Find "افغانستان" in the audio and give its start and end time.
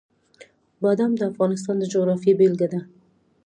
1.31-1.75